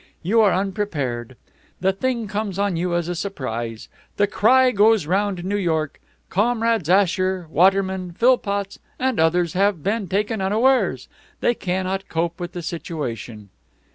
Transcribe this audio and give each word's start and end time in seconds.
You 0.23 0.41
are 0.41 0.51
unprepared. 0.51 1.37
The 1.79 1.93
thing 1.93 2.27
comes 2.27 2.57
on 2.57 2.75
you 2.75 2.95
as 2.95 3.07
a 3.07 3.13
surprise. 3.13 3.87
The 4.17 4.25
cry 4.25 4.71
goes 4.71 5.05
round 5.05 5.45
New 5.45 5.55
York, 5.57 6.01
'Comrades 6.31 6.89
Asher, 6.89 7.45
Waterman, 7.51 8.11
Philpotts, 8.13 8.79
and 8.97 9.19
others 9.19 9.53
have 9.53 9.83
been 9.83 10.07
taken 10.07 10.41
unawares. 10.41 11.07
They 11.39 11.53
cannot 11.53 12.09
cope 12.09 12.39
with 12.39 12.53
the 12.53 12.63
situation.'" 12.63 13.49